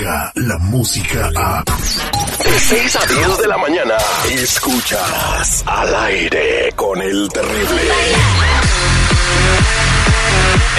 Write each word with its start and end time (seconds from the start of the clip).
la 0.00 0.58
música 0.58 1.30
a... 1.36 1.62
De 1.62 2.58
6 2.58 2.96
a 2.96 3.06
10 3.06 3.38
de 3.38 3.48
la 3.48 3.58
mañana, 3.58 3.94
escuchas 4.30 5.62
al 5.66 5.94
aire 5.94 6.72
con 6.74 7.02
el 7.02 7.28
terrible. 7.28 7.82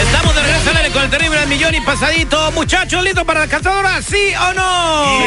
Estamos 0.01 0.35
de 0.35 0.41
regreso 0.41 0.69
al 0.71 0.77
aire 0.77 0.91
con 0.91 1.03
el 1.03 1.09
terrible 1.11 1.39
al 1.39 1.47
millón 1.47 1.75
y 1.75 1.81
pasadito. 1.81 2.51
Muchachos, 2.53 3.03
¿listos 3.03 3.23
para 3.23 3.41
la 3.41 3.47
cazadora? 3.47 4.01
¿Sí 4.01 4.33
o 4.49 4.53
no? 4.53 5.19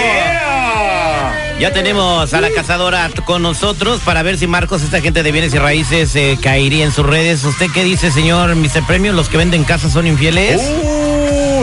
Ya 1.61 1.73
tenemos 1.73 2.35
a 2.35 2.41
la 2.41 2.51
cazadora 2.51 3.09
con 3.25 3.43
nosotros 3.43 4.01
para 4.01 4.25
ver 4.25 4.39
si 4.39 4.49
Marcos, 4.49 4.83
esta 4.83 5.01
gente 5.01 5.23
de 5.23 5.31
bienes 5.31 5.55
y 5.55 5.59
raíces, 5.59 6.17
eh, 6.17 6.37
caería 6.43 6.85
en 6.85 6.91
sus 6.91 7.07
redes. 7.07 7.45
¿Usted 7.45 7.67
qué 7.73 7.85
dice, 7.85 8.11
señor 8.11 8.57
Mr. 8.57 8.85
Premio? 8.89 9.13
¿Los 9.13 9.29
que 9.29 9.37
venden 9.37 9.63
casas 9.63 9.93
son 9.93 10.09
infieles? 10.09 10.61
Uh, 10.61 11.14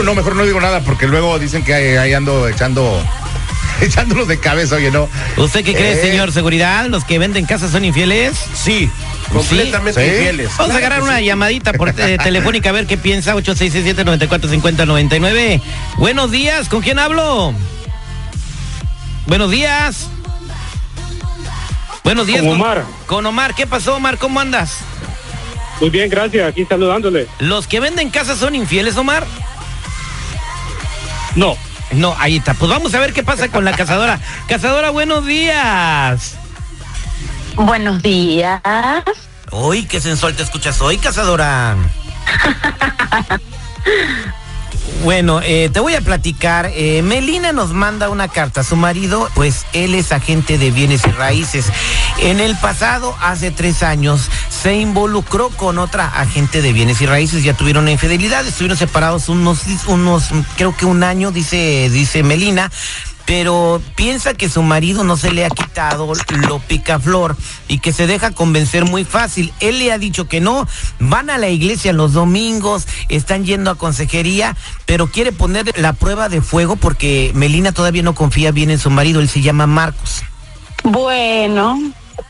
no, 0.04 0.14
mejor 0.16 0.36
no 0.36 0.44
digo 0.46 0.60
nada 0.62 0.82
porque 0.82 1.08
luego 1.08 1.38
dicen 1.40 1.64
que 1.64 1.98
ahí, 1.98 2.14
ando 2.14 2.48
echando 2.48 3.02
echándolos 3.82 4.28
de 4.28 4.40
cabeza, 4.40 4.76
oye, 4.76 4.92
no. 4.92 5.10
¿Usted 5.38 5.64
qué 5.64 5.74
cree, 5.74 5.94
Eh. 5.94 6.02
señor 6.02 6.32
Seguridad? 6.32 6.86
¿Los 6.88 7.04
que 7.04 7.18
venden 7.20 7.46
casas 7.46 7.72
son 7.72 7.84
infieles? 7.86 8.38
Sí, 8.54 8.90
completamente 9.32 10.04
¿Sí? 10.04 10.10
infieles. 10.16 10.50
Vamos 10.58 10.76
a 10.76 10.78
agarrar 10.78 11.02
una 11.04 11.18
sí. 11.20 11.26
llamadita 11.26 11.74
por 11.74 11.90
eh, 11.90 12.18
telefónica 12.24 12.70
a 12.70 12.74
ver 12.74 12.86
qué 12.88 12.98
piensa. 12.98 13.36
8667-945099. 13.36 15.62
Buenos 15.98 16.32
días, 16.32 16.70
¿con 16.70 16.82
quién 16.82 17.00
hablo? 17.00 17.54
Buenos 19.28 19.52
días. 19.52 20.08
Buenos 22.04 22.28
días. 22.28 22.42
Con 22.42 22.50
Omar. 22.54 22.84
Con 23.06 23.26
Omar, 23.26 23.54
¿qué 23.56 23.68
pasó, 23.68 23.96
Omar? 23.96 24.18
¿Cómo 24.18 24.40
andas? 24.40 24.78
Muy 25.80 25.90
bien, 25.90 26.10
gracias. 26.10 26.48
Aquí 26.48 26.66
saludándole. 26.66 27.28
¿Los 27.40 27.68
que 27.68 27.80
venden 27.80 28.10
casas 28.10 28.40
son 28.40 28.56
infieles, 28.56 28.98
Omar? 28.98 29.26
No, 31.36 31.58
No, 31.92 32.16
ahí 32.20 32.38
está. 32.38 32.54
Pues 32.54 32.70
vamos 32.72 32.94
a 32.94 33.00
ver 33.00 33.14
qué 33.14 33.24
pasa 33.24 33.50
con 33.50 33.66
la 33.66 33.74
cazadora. 33.74 34.20
Cazadora, 34.48 34.92
buenos 34.92 35.26
días. 35.26 36.36
Buenos 37.56 38.02
días. 38.02 38.62
Uy, 39.52 39.84
qué 39.84 40.00
sensual 40.00 40.36
te 40.36 40.44
escuchas 40.44 40.80
hoy, 40.82 40.98
cazadora. 40.98 41.76
Bueno, 45.04 45.42
eh, 45.42 45.70
te 45.74 45.80
voy 45.80 45.96
a 45.96 46.02
platicar. 46.02 46.72
Eh, 46.76 47.02
Melina 47.02 47.52
nos 47.52 47.72
manda 47.72 48.10
una 48.10 48.28
carta. 48.28 48.64
Su 48.64 48.76
marido, 48.76 49.30
pues 49.34 49.66
él 49.74 49.96
es 49.96 50.12
agente 50.12 50.60
de 50.60 50.70
bienes 50.70 51.02
y 51.08 51.12
raíces. 51.12 51.66
En 52.20 52.40
el 52.40 52.56
pasado, 52.58 53.16
hace 53.20 53.50
tres 53.50 53.82
años, 53.82 54.30
se 54.62 54.76
involucró 54.76 55.50
con 55.50 55.80
otra 55.80 56.08
agente 56.08 56.62
de 56.62 56.72
bienes 56.74 57.02
y 57.02 57.06
raíces. 57.06 57.44
Ya 57.44 57.54
tuvieron 57.54 57.90
infidelidad. 57.90 58.46
Estuvieron 58.46 58.78
separados 58.78 59.28
unos, 59.30 59.62
unos, 59.88 60.30
creo 60.56 60.76
que 60.76 60.86
un 60.86 61.04
año, 61.04 61.32
dice, 61.32 61.90
dice 61.90 62.24
Melina 62.24 62.70
pero 63.26 63.82
piensa 63.96 64.34
que 64.34 64.50
su 64.50 64.62
marido 64.62 65.06
no 65.06 65.16
se 65.16 65.32
le 65.32 65.46
ha 65.46 65.50
quitado 65.50 66.12
lo 66.48 66.60
picaflor 66.60 67.38
y 67.68 67.80
que 67.80 67.94
se 67.94 68.06
deja 68.08 68.32
convencer 68.32 68.84
muy 68.84 69.06
fácil. 69.06 69.54
Él 69.62 69.80
le 69.80 69.92
ha 69.92 69.98
dicho 69.98 70.28
que 70.28 70.42
no, 70.42 70.68
van 71.00 71.30
a 71.30 71.38
la 71.38 71.48
iglesia 71.48 71.94
los 71.94 72.12
domingos, 72.12 72.88
están 73.08 73.46
yendo 73.46 73.72
a 73.72 73.76
consejería, 73.76 74.58
pero 74.86 75.08
quiere 75.08 75.32
poner 75.32 75.80
la 75.80 75.94
prueba 75.94 76.28
de 76.28 76.42
fuego 76.42 76.76
porque 76.76 77.32
Melina 77.34 77.72
todavía 77.72 78.04
no 78.04 78.16
confía 78.16 78.52
bien 78.52 78.70
en 78.70 78.80
su 78.80 78.90
marido, 78.90 79.22
él 79.22 79.30
se 79.30 79.42
llama 79.42 79.66
Marcos. 79.66 80.24
Bueno, 80.84 81.80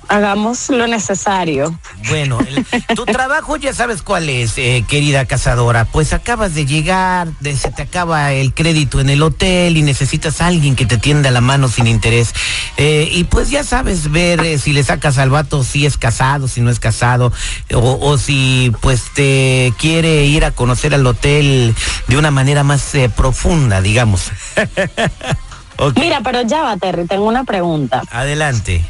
hagamos 0.08 0.70
lo 0.70 0.88
necesario. 0.88 1.78
Bueno, 2.10 2.40
el- 2.40 2.66
tu 2.96 3.06
trabajo 3.06 3.58
ya 3.58 3.74
sabes 3.74 4.02
cuál 4.02 4.30
es, 4.30 4.58
eh, 4.58 4.84
querida 4.88 5.26
cazadora. 5.26 5.86
Pues 5.86 6.14
acabas 6.14 6.54
de 6.56 6.66
llegar, 6.66 7.28
de- 7.40 7.56
se 7.56 7.72
te 7.72 7.82
acaba 7.84 8.34
el 8.34 8.54
crédito 8.54 9.00
en 9.00 9.10
el 9.10 9.22
hotel 9.24 9.78
y 9.78 9.82
necesitas 9.82 10.42
a 10.42 10.48
alguien 10.48 10.76
que 10.76 10.86
te 10.86 10.98
tienda 10.98 11.32
la 11.32 11.42
mano 11.42 11.68
sin 11.68 11.88
interés. 11.88 12.34
Eh, 12.78 13.10
y 13.12 13.24
pues 13.26 13.50
ya 13.50 13.64
sabes 13.64 14.12
ver 14.12 14.40
eh, 14.42 14.58
si 14.58 14.74
le 14.74 14.84
sacas 14.84 15.18
al 15.18 15.30
vato 15.30 15.64
si 15.64 15.86
es 15.86 15.98
casado, 15.98 16.48
si 16.48 16.62
no 16.62 16.70
es 16.70 16.80
casado, 16.80 17.32
o, 17.74 17.98
o 18.02 18.18
si 18.18 18.72
pues 18.82 19.04
te 19.14 19.74
quiere 19.78 20.26
ir 20.26 20.46
a 20.46 20.52
conocer 20.52 20.94
al 20.94 21.06
hotel 21.06 21.74
de 22.08 22.18
una 22.18 22.32
manera 22.32 22.64
más 22.64 22.94
eh, 22.96 23.10
profunda, 23.10 23.82
digamos. 23.82 24.32
Mira, 25.96 26.22
pero 26.24 26.42
ya 26.44 26.62
va, 26.62 26.78
Terry, 26.78 27.06
tengo 27.08 27.26
una 27.26 27.44
pregunta. 27.44 28.04
Adelante. 28.12 28.86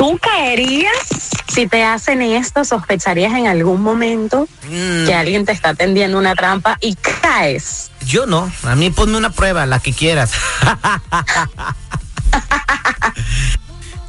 ¿Tú 0.00 0.18
caerías 0.18 0.94
si 1.52 1.66
te 1.66 1.84
hacen 1.84 2.22
esto? 2.22 2.64
¿Sospecharías 2.64 3.34
en 3.34 3.46
algún 3.48 3.82
momento 3.82 4.48
Mm. 4.70 5.04
que 5.04 5.12
alguien 5.14 5.44
te 5.44 5.52
está 5.52 5.74
tendiendo 5.74 6.16
una 6.16 6.34
trampa 6.34 6.78
y 6.80 6.94
caes? 6.94 7.90
Yo 8.06 8.24
no, 8.24 8.50
a 8.62 8.74
mí 8.76 8.88
ponme 8.88 9.18
una 9.18 9.28
prueba, 9.28 9.66
la 9.66 9.78
que 9.78 9.92
quieras. 9.92 10.32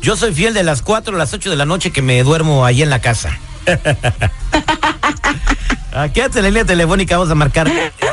Yo 0.02 0.16
soy 0.16 0.34
fiel 0.34 0.54
de 0.54 0.64
las 0.64 0.82
4 0.82 1.14
a 1.14 1.18
las 1.20 1.34
8 1.34 1.50
de 1.50 1.58
la 1.58 1.66
noche 1.66 1.92
que 1.92 2.02
me 2.02 2.24
duermo 2.24 2.66
ahí 2.66 2.82
en 2.82 2.90
la 2.90 3.02
casa. 3.02 3.38
Aquí 5.94 6.22
en 6.22 6.32
la 6.36 6.42
línea 6.44 6.64
telefónica 6.64 7.18
vamos 7.18 7.32
a 7.32 7.36
marcar. 7.36 7.70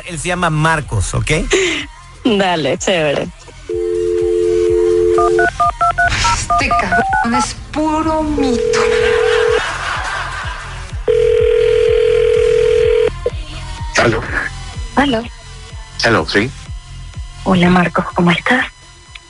Él 0.09 0.19
se 0.19 0.27
llama 0.27 0.51
Marcos, 0.51 1.15
¿ok? 1.15 1.31
Dale, 2.25 2.77
chévere. 2.77 3.29
Este 6.51 6.69
cabrón 6.81 7.35
es 7.39 7.55
puro 7.73 8.23
mito. 8.23 8.79
Aló. 14.03 14.21
Aló. 14.97 15.23
Hello, 16.05 16.27
sí. 16.29 16.51
Hola, 17.45 17.71
Marcos, 17.71 18.07
¿cómo 18.15 18.31
estás? 18.31 18.67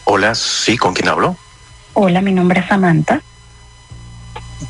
Hola, 0.04 0.34
sí, 0.34 0.76
¿con 0.76 0.94
quién 0.94 1.08
hablo? 1.08 1.36
Hola, 1.94 2.20
mi 2.20 2.32
nombre 2.32 2.60
es 2.60 2.66
Samantha. 2.68 3.20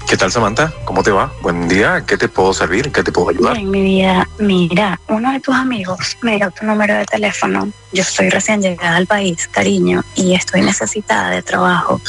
¿Qué 0.08 0.16
tal, 0.16 0.32
Samantha? 0.32 0.72
¿Cómo 0.86 1.02
te 1.02 1.10
va? 1.10 1.30
Buen 1.42 1.68
día. 1.68 2.02
¿Qué 2.06 2.16
te 2.16 2.30
puedo 2.30 2.54
servir? 2.54 2.86
¿En 2.86 2.92
¿Qué 2.92 3.02
te 3.02 3.12
puedo 3.12 3.28
ayudar? 3.28 3.52
Bien, 3.58 3.70
mi 3.70 3.82
vida. 3.82 4.26
Mira, 4.38 4.98
uno 5.06 5.30
de 5.32 5.40
tus 5.40 5.54
amigos 5.54 6.16
me 6.22 6.36
dio 6.36 6.50
tu 6.50 6.64
número 6.64 6.94
de 6.94 7.04
teléfono. 7.04 7.70
Yo 7.92 8.00
estoy 8.00 8.30
recién 8.30 8.62
llegada 8.62 8.96
al 8.96 9.06
país, 9.06 9.46
cariño, 9.48 10.02
y 10.14 10.34
estoy 10.34 10.62
necesitada 10.62 11.28
de 11.28 11.42
trabajo. 11.42 12.00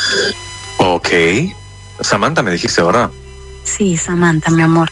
Ok. 0.78 1.10
Samantha, 2.00 2.42
me 2.42 2.52
dijiste, 2.52 2.82
¿verdad? 2.82 3.12
Sí, 3.66 3.98
Samantha, 3.98 4.50
mi 4.50 4.62
amor. 4.62 4.90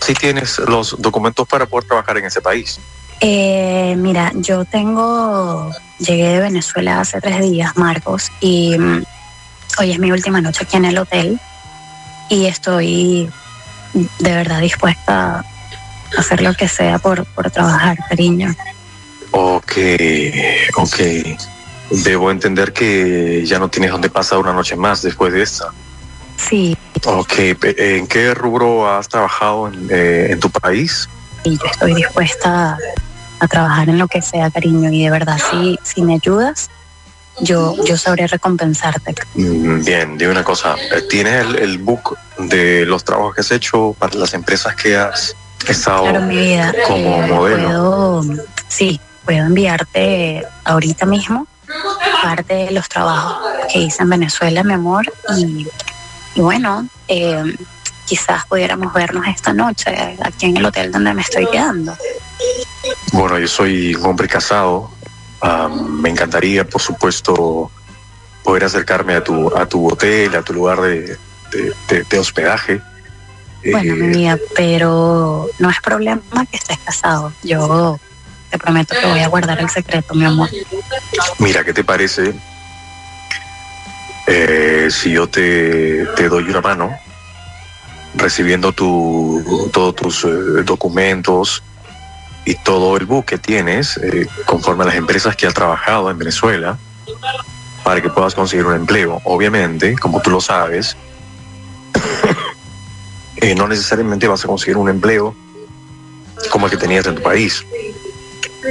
Sí 0.00 0.12
tienes 0.12 0.58
los 0.58 1.00
documentos 1.00 1.48
para 1.48 1.64
poder 1.64 1.88
trabajar 1.88 2.18
en 2.18 2.26
ese 2.26 2.42
país. 2.42 2.78
Eh, 3.20 3.94
mira, 3.96 4.32
yo 4.34 4.66
tengo, 4.66 5.70
llegué 5.98 6.28
de 6.28 6.40
Venezuela 6.40 7.00
hace 7.00 7.22
tres 7.22 7.40
días, 7.40 7.74
Marcos, 7.78 8.30
y 8.40 8.76
mm, 8.78 9.02
hoy 9.78 9.92
es 9.92 9.98
mi 9.98 10.12
última 10.12 10.42
noche 10.42 10.64
aquí 10.64 10.76
en 10.76 10.84
el 10.84 10.98
hotel 10.98 11.40
y 12.30 12.46
estoy 12.46 13.28
de 13.92 14.34
verdad 14.34 14.60
dispuesta 14.60 15.40
a 15.40 15.44
hacer 16.20 16.40
lo 16.40 16.54
que 16.54 16.68
sea 16.68 16.98
por, 16.98 17.26
por 17.26 17.50
trabajar, 17.50 17.98
cariño. 18.08 18.54
Ok, 19.32 19.72
ok. 20.76 20.96
Debo 21.90 22.30
entender 22.30 22.72
que 22.72 23.44
ya 23.44 23.58
no 23.58 23.68
tienes 23.68 23.90
dónde 23.90 24.08
pasar 24.08 24.38
una 24.38 24.52
noche 24.52 24.76
más 24.76 25.02
después 25.02 25.32
de 25.32 25.42
esta. 25.42 25.66
Sí, 26.36 26.76
Ok, 27.06 27.32
¿en 27.62 28.06
qué 28.06 28.34
rubro 28.34 28.90
has 28.90 29.08
trabajado 29.08 29.68
en, 29.68 29.88
eh, 29.90 30.28
en 30.30 30.40
tu 30.40 30.50
país? 30.50 31.08
y 31.44 31.56
yo 31.56 31.64
estoy 31.70 31.94
dispuesta 31.94 32.72
a, 32.72 32.78
a 33.40 33.48
trabajar 33.48 33.88
en 33.88 33.98
lo 33.98 34.06
que 34.06 34.20
sea, 34.20 34.50
cariño, 34.50 34.90
y 34.90 35.04
de 35.04 35.10
verdad, 35.10 35.38
si, 35.50 35.78
si 35.82 36.02
me 36.02 36.14
ayudas, 36.14 36.70
yo, 37.40 37.76
yo 37.84 37.96
sabré 37.96 38.26
recompensarte. 38.26 39.14
Mm, 39.34 39.84
Bien, 39.84 40.18
dime 40.18 40.32
una 40.32 40.44
cosa. 40.44 40.74
eh, 40.92 41.02
¿Tienes 41.08 41.46
el, 41.46 41.56
el 41.56 41.78
book 41.78 42.16
de 42.38 42.84
los 42.86 43.04
trabajos 43.04 43.34
que 43.34 43.40
has 43.42 43.50
hecho 43.52 43.94
para 43.98 44.14
las 44.16 44.34
empresas 44.34 44.74
que 44.74 44.96
has 44.96 45.34
estado 45.68 46.02
Claro, 46.04 46.22
mi 46.22 46.36
vida. 46.36 46.72
como 46.86 47.22
eh, 47.22 47.26
modelo? 47.26 47.66
Puedo, 47.68 48.24
sí, 48.68 49.00
puedo 49.24 49.38
enviarte 49.44 50.44
ahorita 50.64 51.06
mismo 51.06 51.46
parte 52.22 52.54
de 52.54 52.70
los 52.72 52.88
trabajos 52.88 53.42
que 53.72 53.78
hice 53.78 54.02
en 54.02 54.10
Venezuela, 54.10 54.62
mi 54.64 54.72
amor. 54.74 55.10
Y, 55.38 55.66
y 56.34 56.40
bueno, 56.40 56.86
eh, 57.08 57.56
quizás 58.06 58.44
pudiéramos 58.46 58.92
vernos 58.92 59.24
esta 59.28 59.52
noche 59.52 60.18
aquí 60.22 60.46
en 60.46 60.56
el 60.56 60.64
hotel 60.66 60.90
donde 60.90 61.14
me 61.14 61.22
estoy 61.22 61.46
quedando. 61.46 61.96
Bueno, 63.12 63.38
yo 63.38 63.46
soy 63.48 63.94
un 63.94 64.04
hombre 64.04 64.26
casado. 64.28 64.90
Me 66.00 66.10
encantaría, 66.10 66.64
por 66.68 66.80
supuesto, 66.82 67.70
poder 68.44 68.64
acercarme 68.64 69.14
a 69.14 69.24
tu, 69.24 69.54
a 69.56 69.66
tu 69.66 69.86
hotel, 69.90 70.34
a 70.36 70.42
tu 70.42 70.52
lugar 70.52 70.80
de, 70.80 71.16
de- 71.52 71.72
de- 71.88 72.04
de 72.04 72.18
hospedaje. 72.18 72.80
Bueno, 73.72 73.94
Eh, 73.94 73.96
mi 73.96 74.08
vida, 74.16 74.38
pero 74.54 75.48
no 75.58 75.70
es 75.70 75.80
problema 75.80 76.22
que 76.50 76.56
estés 76.56 76.78
casado. 76.78 77.32
Yo 77.42 77.98
te 78.50 78.58
prometo 78.58 78.94
que 79.00 79.06
voy 79.06 79.20
a 79.20 79.28
guardar 79.28 79.60
el 79.60 79.68
secreto, 79.68 80.14
mi 80.14 80.24
amor. 80.24 80.48
Mira, 81.38 81.62
¿qué 81.64 81.72
te 81.74 81.84
parece 81.84 82.32
eh, 84.26 84.88
si 84.90 85.12
yo 85.12 85.28
te, 85.28 86.06
te 86.16 86.28
doy 86.28 86.44
una 86.44 86.60
mano 86.60 86.90
recibiendo 88.14 88.72
tu, 88.72 89.70
todos 89.72 89.94
tus 89.96 90.24
eh, 90.24 90.62
documentos 90.64 91.62
y 92.44 92.54
todo 92.56 92.96
el 92.96 93.06
book 93.06 93.26
que 93.26 93.38
tienes 93.38 93.96
eh, 93.98 94.26
conforme 94.46 94.84
a 94.84 94.86
las 94.86 94.94
empresas 94.96 95.36
que 95.36 95.46
has 95.46 95.54
trabajado 95.54 96.10
en 96.10 96.18
Venezuela 96.18 96.78
para 97.84 98.00
que 98.00 98.08
puedas 98.10 98.34
conseguir 98.34 98.66
un 98.66 98.74
empleo. 98.74 99.20
Obviamente, 99.24 99.94
como 99.96 100.20
tú 100.20 100.30
lo 100.30 100.40
sabes, 100.40 100.96
eh, 103.36 103.54
no 103.54 103.68
necesariamente 103.68 104.26
vas 104.28 104.44
a 104.44 104.48
conseguir 104.48 104.76
un 104.76 104.88
empleo 104.88 105.34
como 106.50 106.66
el 106.66 106.70
que 106.72 106.78
tenías 106.78 107.06
en 107.06 107.16
tu 107.16 107.22
país. 107.22 107.64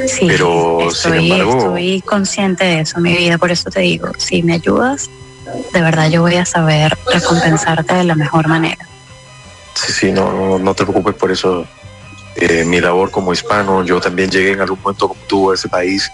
Sí, 0.08 0.26
Pero, 0.28 0.80
sin 0.92 1.14
estoy, 1.16 1.32
embargo- 1.32 1.58
estoy 1.58 2.02
consciente 2.02 2.64
de 2.64 2.80
eso, 2.82 3.00
mi 3.00 3.16
vida. 3.18 3.38
Por 3.38 3.52
eso 3.52 3.70
te 3.70 3.82
digo, 3.82 4.10
si 4.18 4.44
me 4.44 4.54
ayudas, 4.54 5.10
de 5.74 5.82
verdad 5.82 6.10
yo 6.10 6.22
voy 6.22 6.36
a 6.36 6.46
saber 6.46 6.96
recompensarte 7.12 7.94
de 7.96 8.04
la 8.04 8.16
mejor 8.16 8.48
manera. 8.48 8.88
Sí, 9.76 9.92
sí, 9.94 10.12
no, 10.12 10.32
no, 10.32 10.60
no 10.60 10.74
te 10.76 10.84
preocupes 10.84 11.16
por 11.16 11.32
eso. 11.32 11.66
Eh, 12.42 12.64
mi 12.66 12.80
labor 12.80 13.12
como 13.12 13.34
hispano, 13.34 13.84
yo 13.84 14.00
también 14.00 14.30
llegué 14.30 14.52
en 14.54 14.62
algún 14.62 14.80
momento 14.82 15.10
como 15.10 15.20
tú 15.28 15.52
a 15.52 15.56
ese 15.56 15.68
país 15.68 16.10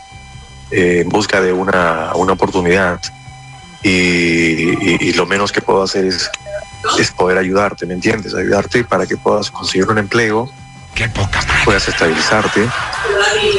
eh, 0.71 1.01
en 1.01 1.09
busca 1.09 1.39
de 1.39 1.53
una, 1.53 2.11
una 2.15 2.33
oportunidad 2.33 2.99
y, 3.83 3.89
y- 3.89 4.97
y 5.01 5.13
lo 5.13 5.25
menos 5.27 5.51
que 5.51 5.61
puedo 5.61 5.83
hacer 5.83 6.05
es, 6.05 6.29
es 6.99 7.11
poder 7.11 7.37
ayudarte, 7.37 7.85
¿me 7.85 7.93
entiendes? 7.93 8.33
Ayudarte 8.33 8.83
para 8.83 9.05
que 9.05 9.17
puedas 9.17 9.51
conseguir 9.51 9.87
un 9.89 9.97
empleo, 9.99 10.49
Qué 10.95 11.09
poca 11.09 11.41
puedas 11.65 11.87
estabilizarte. 11.89 12.67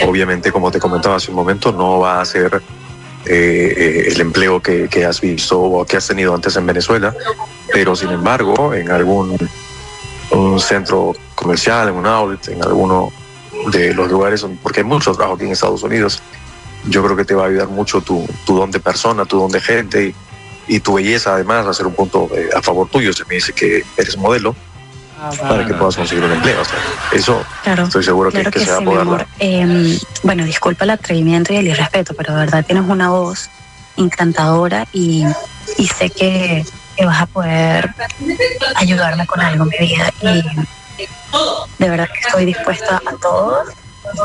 Obviamente, 0.07 0.51
como 0.51 0.71
te 0.71 0.81
comentaba 0.81 1.17
hace 1.17 1.31
un 1.31 1.37
momento, 1.37 1.71
no 1.71 1.99
va 2.01 2.21
a 2.23 2.25
ser 2.25 2.63
eh, 3.27 3.75
eh, 3.77 4.05
el 4.11 4.21
empleo 4.23 4.61
que, 4.63 4.89
que 4.89 5.05
has 5.05 5.21
visto 5.21 5.61
o 5.61 5.85
que 5.85 5.99
has 5.99 6.07
tenido 6.09 6.35
antes 6.35 6.57
en 6.57 6.65
Venezuela, 6.65 7.15
pero 7.73 7.95
sin 7.95 8.09
embargo, 8.11 8.73
en 8.75 8.91
algún 8.91 9.37
un 10.31 10.59
centro 10.59 11.15
comercial, 11.47 11.89
en 11.89 11.95
un 11.95 12.07
outlet, 12.07 12.49
en 12.49 12.63
alguno 12.63 13.13
de 13.71 13.95
los 13.95 14.11
lugares, 14.11 14.45
porque 14.63 14.81
hay 14.81 14.85
mucho 14.87 15.13
trabajo 15.13 15.37
aquí 15.37 15.45
en 15.45 15.53
Estados 15.53 15.83
Unidos, 15.83 16.21
yo 16.89 17.03
creo 17.05 17.17
que 17.17 17.25
te 17.25 17.35
va 17.35 17.45
a 17.45 17.49
ayudar 17.49 17.69
mucho 17.69 18.01
tu, 18.01 18.27
tu 18.45 18.57
don 18.59 18.71
de 18.71 18.81
persona, 18.81 19.25
tu 19.25 19.39
don 19.39 19.51
de 19.51 19.61
gente 19.61 20.07
y, 20.09 20.15
y 20.77 20.81
tu 20.81 20.95
belleza 20.95 21.35
además 21.35 21.67
a 21.67 21.73
ser 21.73 21.87
un 21.87 21.95
punto 21.95 22.29
eh, 22.35 22.51
a 22.55 22.61
favor 22.63 22.89
tuyo. 22.89 23.13
Se 23.13 23.25
me 23.25 23.37
dice 23.37 23.53
que 23.53 23.85
eres 23.97 24.17
modelo 24.17 24.55
para 25.49 25.65
que 25.67 25.73
puedas 25.75 25.97
conseguir 25.97 26.23
un 26.25 26.33
empleo. 26.33 26.61
O 26.61 26.65
sea, 26.65 26.79
eso 27.13 27.43
Claro. 27.65 27.85
estoy 27.85 28.05
seguro 28.05 28.31
que, 28.31 28.39
Claro 28.41 28.51
que 28.51 28.59
que 28.61 28.65
se 28.67 28.71
va 28.73 28.79
a 28.79 28.81
poder 28.83 29.01
amor. 29.01 29.27
Eh, 29.41 29.99
bueno, 30.23 30.45
disculpa 30.45 30.85
el 30.85 30.91
atrevimiento 30.91 31.53
y 31.53 31.57
el 31.57 31.67
irrespeto, 31.69 32.15
pero 32.15 32.35
de 32.35 32.41
verdad 32.41 32.65
tienes 32.65 32.85
una 32.89 33.09
voz 33.11 33.49
encantadora 33.97 34.87
y, 34.93 35.25
y 35.79 35.87
sé 35.89 36.11
que, 36.11 36.65
que 36.97 37.05
vas 37.07 37.23
a 37.23 37.27
poder 37.27 37.95
ayudarme 38.77 39.27
con 39.27 39.41
algo 39.41 39.65
en 39.65 39.71
mi 39.71 39.89
vida. 39.89 40.13
Y 40.23 40.45
de 41.79 41.89
verdad 41.91 42.09
que 42.13 42.21
estoy 42.27 42.45
dispuesta 42.45 43.01
a 43.05 43.13
todo. 43.21 43.65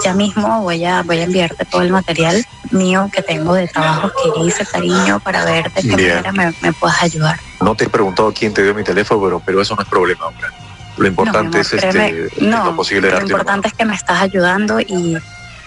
Ya 0.04 0.14
mismo 0.14 0.62
voy 0.62 0.86
a, 0.86 1.02
voy 1.02 1.20
a 1.20 1.24
enviarte 1.24 1.66
todo 1.66 1.82
el 1.82 1.92
material 1.92 2.46
mío 2.70 3.10
que 3.12 3.24
tengo 3.24 3.56
de 3.56 3.68
trabajos 3.68 4.12
que 4.14 4.40
hice, 4.42 4.64
cariño, 4.66 5.20
para 5.20 5.44
ver 5.44 5.72
de 5.74 5.82
qué 5.82 5.96
Bien. 5.96 6.16
manera 6.18 6.32
me, 6.32 6.54
me 6.62 6.72
puedas 6.74 7.02
ayudar. 7.02 7.40
No 7.62 7.74
te 7.76 7.86
he 7.86 7.90
preguntado 7.90 8.32
quién 8.32 8.54
te 8.54 8.62
dio 8.64 8.76
mi 8.76 8.84
teléfono, 8.84 9.20
pero, 9.24 9.42
pero 9.44 9.62
eso 9.62 9.76
no 9.76 9.82
es 9.82 9.88
problema 9.90 10.26
ahora. 10.26 10.54
Lo 10.98 11.04
No, 11.04 11.08
importante 11.08 11.42
mi 11.42 11.48
amor, 11.48 11.60
es 11.62 11.70
créeme, 11.70 12.10
este, 12.28 12.46
no, 12.46 12.66
lo 12.66 12.76
posible 12.76 13.10
lo 13.10 13.22
importante 13.22 13.70
es 13.70 13.74
que 13.74 13.86
me 13.86 13.96
estás 13.96 14.22
ayudando 14.22 14.80
y, 14.80 15.18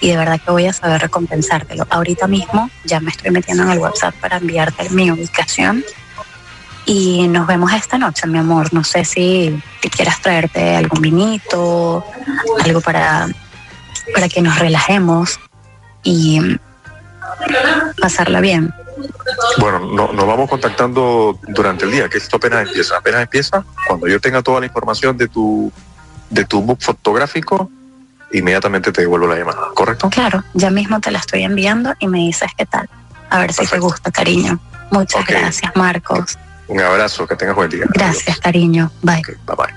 y 0.01 0.11
de 0.11 0.17
verdad 0.17 0.41
que 0.41 0.51
voy 0.53 0.67
a 0.67 0.73
saber 0.73 1.01
recompensártelo. 1.01 1.85
Ahorita 1.91 2.29
mismo 2.29 2.71
ya 2.85 3.01
me 3.01 3.11
estoy 3.11 3.33
metiendo 3.33 3.65
en 3.65 3.71
el 3.71 3.79
WhatsApp 3.79 4.15
para 4.21 4.37
enviarte 4.37 4.89
mi 4.91 5.11
ubicación 5.11 5.85
y 6.87 7.27
nos 7.29 7.47
vemos 7.47 7.73
esta 7.73 7.99
noche, 7.99 8.27
mi 8.27 8.39
amor. 8.39 8.73
No 8.73 8.85
sé 8.85 9.05
si, 9.05 9.61
si 9.83 9.91
quieras 9.91 10.21
traerte 10.21 10.77
algún 10.77 11.01
vinito, 11.01 12.05
algo 12.63 12.81
para, 12.81 13.29
para 14.15 14.29
que 14.29 14.43
nos 14.43 14.59
relajemos 14.59 15.41
y 16.03 16.59
pasarla 18.01 18.41
bien. 18.41 18.73
Bueno, 19.59 19.81
no- 19.81 20.13
nos 20.13 20.27
vamos 20.27 20.49
contactando 20.49 21.39
durante 21.49 21.85
el 21.85 21.91
día, 21.91 22.09
que 22.09 22.19
esto 22.19 22.37
apenas 22.37 22.67
empieza. 22.69 22.97
Apenas 22.99 23.23
empieza, 23.23 23.65
cuando 23.89 24.07
yo 24.07 24.21
tenga 24.21 24.43
toda 24.43 24.61
la 24.61 24.67
información 24.67 25.17
de 25.17 25.29
tu, 25.29 25.73
de 26.31 26.45
tu 26.45 26.63
book 26.63 26.79
fotográfico, 26.81 27.71
inmediatamente 28.33 28.93
te 28.93 29.03
devuelvo 29.03 29.27
la 29.27 29.37
llamada, 29.37 29.69
¿correcto? 29.75 30.11
Claro, 30.11 30.43
ya 30.55 30.71
mismo 30.71 31.01
te 31.01 31.11
la 31.11 31.19
estoy 31.19 31.43
enviando 31.45 31.95
y 31.99 32.09
me 32.09 32.19
dices 32.19 32.51
qué 32.57 32.67
tal. 32.67 32.89
A 33.31 33.39
ver 33.41 33.53
si 33.53 33.67
te 33.67 33.79
gusta, 33.79 34.11
cariño. 34.11 34.59
Muchas 34.91 35.27
gracias, 35.27 35.73
Marcos. 35.75 36.39
Un 36.69 36.81
abrazo, 36.81 37.27
que 37.27 37.37
tengas 37.37 37.55
buen 37.57 37.71
día. 37.71 37.85
Gracias, 37.91 38.39
cariño. 38.41 38.91
Bye. 39.03 39.21
Ok, 39.21 39.29
bye 39.47 39.57
bye. 39.57 39.75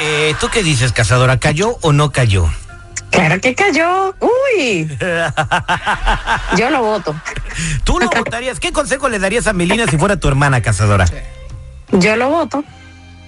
Eh, 0.00 0.34
¿Tú 0.40 0.48
qué 0.48 0.62
dices, 0.62 0.92
cazadora? 0.92 1.38
¿Cayó 1.38 1.78
o 1.82 1.92
no 1.92 2.10
cayó? 2.10 2.48
Claro 3.10 3.40
que 3.40 3.54
cayó. 3.54 4.14
Uy. 4.20 4.88
Yo 6.56 6.70
lo 6.70 6.82
voto. 6.82 7.14
¿Tú 7.84 8.00
lo 8.00 8.08
votarías? 8.10 8.58
¿Qué 8.58 8.72
consejo 8.72 9.08
le 9.08 9.20
darías 9.20 9.46
a 9.46 9.52
Melina 9.52 9.86
si 9.86 9.96
fuera 9.96 10.16
tu 10.16 10.26
hermana, 10.26 10.60
cazadora? 10.62 11.06
Yo 11.92 12.16
lo 12.16 12.28
voto. 12.28 12.64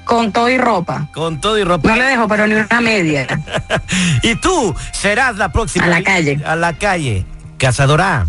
Con 0.04 0.32
todo 0.32 0.49
y 0.49 0.58
ropa. 0.58 1.08
Con 1.12 1.40
todo 1.40 1.58
y 1.58 1.64
ropa. 1.64 1.88
No 1.88 1.96
le 1.96 2.04
dejo, 2.04 2.28
pero 2.28 2.46
ni 2.46 2.54
una 2.54 2.81
media. 2.81 3.26
Y 4.22 4.34
tú 4.37 4.75
serás 4.92 5.37
la 5.37 5.50
próxima. 5.52 5.84
A 5.84 5.88
la 5.88 6.02
calle. 6.02 6.40
A 6.44 6.56
la 6.56 6.76
calle. 6.78 7.25
Cazadora, 7.58 8.26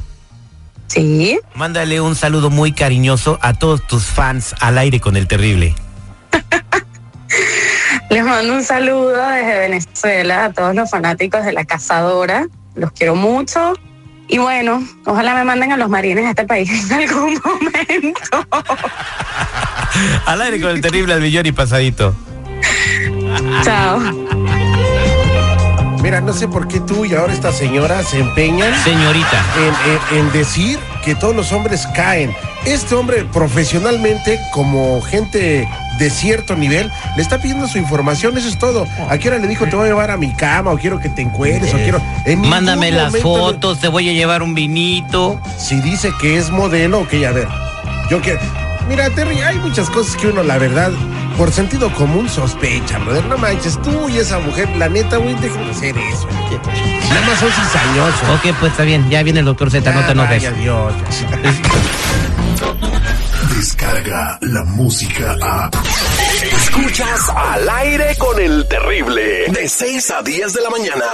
Sí. 0.87 1.39
mándale 1.53 1.99
un 2.01 2.15
saludo 2.15 2.49
muy 2.49 2.71
cariñoso 2.71 3.37
a 3.41 3.53
todos 3.53 3.85
tus 3.87 4.05
fans 4.05 4.55
al 4.59 4.77
aire 4.77 4.99
con 4.99 5.15
el 5.17 5.27
terrible. 5.27 5.75
Les 8.09 8.23
mando 8.23 8.53
un 8.53 8.63
saludo 8.63 9.09
desde 9.29 9.59
Venezuela 9.59 10.45
a 10.45 10.53
todos 10.53 10.73
los 10.73 10.89
fanáticos 10.89 11.43
de 11.43 11.51
la 11.51 11.65
cazadora. 11.65 12.47
Los 12.75 12.91
quiero 12.93 13.15
mucho. 13.15 13.73
Y 14.29 14.37
bueno, 14.37 14.81
ojalá 15.05 15.35
me 15.35 15.43
manden 15.43 15.71
a 15.73 15.77
los 15.77 15.89
marines 15.89 16.25
a 16.25 16.29
este 16.31 16.45
país 16.45 16.89
en 16.91 16.93
algún 17.01 17.33
momento. 17.43 18.47
Al 20.25 20.41
aire 20.41 20.61
con 20.61 20.71
el 20.71 20.81
terrible 20.81 21.13
al 21.13 21.21
millón 21.21 21.45
y 21.45 21.51
pasadito. 21.51 22.15
Chao. 23.63 23.99
Mira, 26.07 26.21
no 26.21 26.31
sé 26.31 26.47
por 26.47 26.69
qué 26.69 26.79
tú 26.79 27.03
y 27.03 27.13
ahora 27.13 27.33
esta 27.33 27.51
señora 27.51 28.01
se 28.01 28.19
empeñan 28.21 28.73
Señorita. 28.85 29.43
en, 29.57 30.17
en- 30.19 30.25
en 30.27 30.31
decir 30.31 30.79
que 31.03 31.15
todos 31.15 31.35
los 31.35 31.51
hombres 31.51 31.85
caen. 31.93 32.33
Este 32.63 32.95
hombre 32.95 33.25
profesionalmente, 33.25 34.39
como 34.53 35.01
gente 35.01 35.67
de 35.99 36.09
cierto 36.09 36.55
nivel, 36.55 36.89
le 37.17 37.21
está 37.21 37.39
pidiendo 37.39 37.67
su 37.67 37.77
información, 37.77 38.37
eso 38.37 38.47
es 38.47 38.57
todo. 38.57 38.85
¿A 39.09 39.17
qué 39.17 39.27
hora 39.27 39.37
le 39.39 39.49
dijo 39.49 39.65
te 39.65 39.75
voy 39.75 39.83
a 39.83 39.87
llevar 39.89 40.09
a 40.11 40.15
mi 40.15 40.31
cama 40.33 40.71
o 40.71 40.77
quiero 40.77 40.97
que 40.97 41.09
te 41.09 41.23
encueres 41.23 41.73
o 41.73 41.77
quiero... 41.77 42.01
en 42.23 42.39
Mándame 42.39 42.89
las 42.89 43.11
le- 43.11 43.19
fotos, 43.19 43.79
te 43.79 43.89
voy 43.89 44.07
a 44.07 44.13
llevar 44.13 44.41
un 44.43 44.55
vinito. 44.55 45.41
Si 45.57 45.81
dice 45.81 46.13
que 46.21 46.37
es 46.37 46.51
modelo, 46.51 46.99
ok, 47.01 47.13
a 47.27 47.31
ver. 47.33 47.49
Yo 48.09 48.21
quiero... 48.21 48.39
Mira, 48.87 49.09
Terry, 49.09 49.41
hay 49.41 49.57
muchas 49.59 49.89
cosas 49.89 50.15
que 50.15 50.27
uno, 50.27 50.41
la 50.41 50.57
verdad, 50.57 50.91
por 51.37 51.51
sentido 51.51 51.93
común 51.93 52.27
sospecha, 52.27 52.97
brother. 52.99 53.25
No 53.25 53.37
manches, 53.37 53.79
tú 53.81 54.09
y 54.09 54.17
esa 54.17 54.39
mujer, 54.39 54.67
la 54.77 54.89
neta, 54.89 55.17
güey, 55.17 55.35
dejen 55.35 55.65
de 55.65 55.71
hacer 55.71 55.97
eso. 55.97 56.27
Nada 57.09 57.21
más 57.21 57.39
son 57.39 57.51
cizañosos. 57.51 58.29
Ok, 58.29 58.55
pues 58.59 58.71
está 58.71 58.83
bien, 58.83 59.09
ya 59.09 59.23
viene 59.23 59.39
el 59.39 59.45
doctor 59.45 59.69
Z, 59.69 59.91
no 59.91 60.05
te 60.05 60.11
enojes. 60.11 60.43
vaya 60.43 60.51
Dios. 60.51 60.93
Descarga 63.55 64.37
la 64.41 64.63
música 64.63 65.35
a. 65.41 65.69
Escuchas 66.57 67.29
al 67.35 67.69
aire 67.69 68.15
con 68.17 68.39
el 68.39 68.67
terrible. 68.67 69.45
De 69.51 69.69
6 69.69 70.11
a 70.11 70.21
10 70.21 70.53
de 70.53 70.61
la 70.61 70.69
mañana. 70.69 71.05